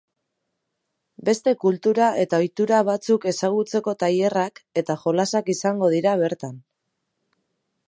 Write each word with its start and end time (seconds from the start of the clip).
Beste 1.27 1.51
kultura 1.63 2.07
eta 2.23 2.39
ohitura 2.45 2.79
batzuk 2.89 3.29
ezagutzeko 3.33 3.95
tailerrak 4.05 4.59
eta 4.83 4.99
jolasak 5.05 5.55
izango 5.57 5.93
dira 5.97 6.17
bertan. 6.25 6.61